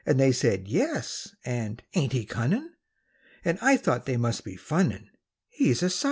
They 0.07 0.31
said, 0.31 0.67
"Yes," 0.67 1.29
and, 1.45 1.83
"Ain't 1.93 2.13
he 2.13 2.25
cunnin'?" 2.25 2.71
And 3.45 3.59
I 3.61 3.77
thought 3.77 4.07
they 4.07 4.17
must 4.17 4.43
be 4.43 4.55
funnin', 4.55 5.11
He's 5.47 5.83
a 5.83 5.89
_sight! 5.89 5.99